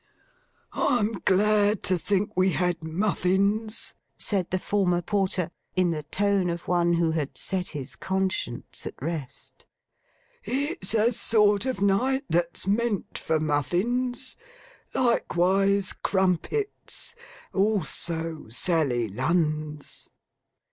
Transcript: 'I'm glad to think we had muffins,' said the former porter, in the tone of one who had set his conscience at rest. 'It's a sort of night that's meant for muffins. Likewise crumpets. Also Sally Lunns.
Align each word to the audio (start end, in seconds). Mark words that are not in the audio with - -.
'I'm 0.73 1.21
glad 1.25 1.83
to 1.83 1.95
think 1.95 2.35
we 2.35 2.53
had 2.53 2.81
muffins,' 2.81 3.93
said 4.17 4.49
the 4.49 4.57
former 4.57 4.99
porter, 4.99 5.51
in 5.75 5.91
the 5.91 6.01
tone 6.01 6.49
of 6.49 6.67
one 6.67 6.93
who 6.93 7.11
had 7.11 7.37
set 7.37 7.67
his 7.67 7.95
conscience 7.95 8.87
at 8.87 8.95
rest. 8.99 9.67
'It's 10.43 10.95
a 10.95 11.13
sort 11.13 11.67
of 11.67 11.81
night 11.83 12.23
that's 12.27 12.65
meant 12.65 13.15
for 13.19 13.39
muffins. 13.39 14.37
Likewise 14.95 15.93
crumpets. 15.93 17.15
Also 17.53 18.47
Sally 18.49 19.07
Lunns. 19.07 20.09